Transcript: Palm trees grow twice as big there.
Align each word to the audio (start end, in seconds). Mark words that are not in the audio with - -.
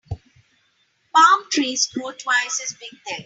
Palm 1.13 1.43
trees 1.51 1.85
grow 1.85 2.09
twice 2.11 2.59
as 2.63 2.75
big 2.79 2.89
there. 3.05 3.19